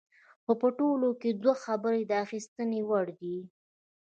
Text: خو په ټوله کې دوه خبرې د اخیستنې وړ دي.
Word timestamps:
خو 0.43 0.51
په 0.61 0.67
ټوله 0.77 1.09
کې 1.21 1.29
دوه 1.41 1.55
خبرې 1.65 2.01
د 2.05 2.11
اخیستنې 2.25 2.81
وړ 2.89 3.07
دي. 3.19 3.37